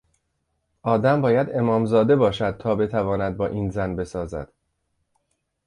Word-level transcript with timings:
آدم 0.81 1.21
باید 1.21 1.47
امامزاده 1.55 2.15
باشد 2.15 2.55
تا 2.59 2.75
بتواند 2.75 3.37
با 3.37 3.47
این 3.47 3.69
زن 3.69 3.95
بسازد! 3.95 4.51